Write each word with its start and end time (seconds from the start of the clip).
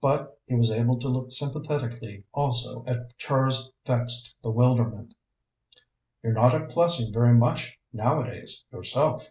But 0.00 0.38
he 0.46 0.54
was 0.54 0.70
able 0.70 0.96
to 1.00 1.08
look 1.08 1.32
sympathetically 1.32 2.22
also 2.32 2.84
at 2.86 3.18
Char's 3.18 3.72
vexed 3.84 4.32
bewilderment. 4.42 5.16
"You're 6.22 6.34
not 6.34 6.54
at 6.54 6.70
Plessing 6.70 7.12
very 7.12 7.34
much, 7.34 7.76
nowadays, 7.92 8.62
yourself." 8.70 9.28